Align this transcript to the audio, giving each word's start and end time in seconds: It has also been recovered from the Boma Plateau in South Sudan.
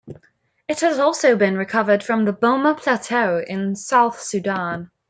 It 0.67 0.79
has 0.79 0.97
also 0.97 1.35
been 1.35 1.55
recovered 1.55 2.01
from 2.01 2.25
the 2.25 2.33
Boma 2.33 2.73
Plateau 2.73 3.37
in 3.39 3.75
South 3.75 4.19
Sudan. 4.19 4.89